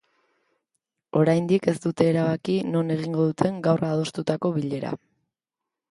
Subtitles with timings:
[1.19, 4.99] Oraindik ez dute erabaki non egingo duten gaur adostutako bilera.